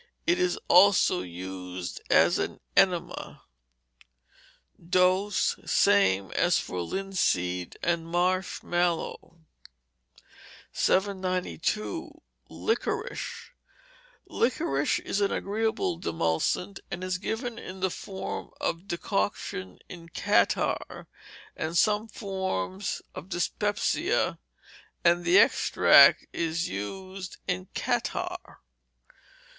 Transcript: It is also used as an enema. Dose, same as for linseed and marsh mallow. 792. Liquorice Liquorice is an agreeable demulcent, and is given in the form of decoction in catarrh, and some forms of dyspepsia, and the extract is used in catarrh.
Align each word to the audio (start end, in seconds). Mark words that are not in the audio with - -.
It 0.25 0.39
is 0.39 0.57
also 0.67 1.21
used 1.21 2.01
as 2.09 2.39
an 2.39 2.59
enema. 2.75 3.43
Dose, 4.83 5.55
same 5.63 6.31
as 6.31 6.57
for 6.57 6.81
linseed 6.81 7.77
and 7.83 8.07
marsh 8.07 8.63
mallow. 8.63 9.41
792. 10.73 12.19
Liquorice 12.49 13.51
Liquorice 14.25 14.97
is 14.97 15.21
an 15.21 15.31
agreeable 15.31 15.97
demulcent, 15.99 16.79
and 16.89 17.03
is 17.03 17.19
given 17.19 17.59
in 17.59 17.81
the 17.81 17.91
form 17.91 18.49
of 18.59 18.87
decoction 18.87 19.77
in 19.87 20.09
catarrh, 20.09 21.05
and 21.55 21.77
some 21.77 22.07
forms 22.07 23.03
of 23.13 23.29
dyspepsia, 23.29 24.39
and 25.05 25.23
the 25.23 25.37
extract 25.37 26.25
is 26.33 26.67
used 26.67 27.37
in 27.47 27.67
catarrh. 27.75 28.61